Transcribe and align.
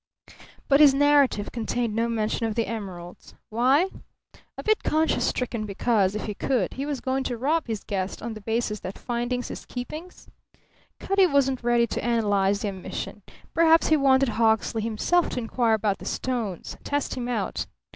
But 0.67 0.79
his 0.79 0.95
narrative 0.95 1.51
contained 1.51 1.93
no 1.93 2.09
mention 2.09 2.47
of 2.47 2.55
the 2.55 2.65
emeralds. 2.65 3.35
Why? 3.51 3.87
A 4.57 4.63
bit 4.63 4.81
conscience 4.83 5.25
stricken 5.25 5.67
because, 5.67 6.15
if 6.15 6.25
he 6.25 6.33
could, 6.33 6.73
he 6.73 6.87
was 6.87 7.01
going 7.01 7.23
to 7.25 7.37
rob 7.37 7.67
his 7.67 7.83
guest 7.83 8.19
on 8.19 8.33
the 8.33 8.41
basis 8.41 8.79
that 8.79 8.97
findings 8.97 9.51
is 9.51 9.63
keepings? 9.63 10.27
Cutty 10.99 11.27
wasn't 11.27 11.63
ready 11.63 11.85
to 11.85 12.03
analyze 12.03 12.61
the 12.63 12.69
omission. 12.69 13.21
Perhaps 13.53 13.89
he 13.89 13.95
wanted 13.97 14.29
Hawksley 14.29 14.81
himself 14.81 15.29
to 15.29 15.39
inquire 15.39 15.75
about 15.75 15.99
the 15.99 16.05
stones; 16.05 16.75
test 16.83 17.13
him 17.15 17.27
out. 17.27 17.67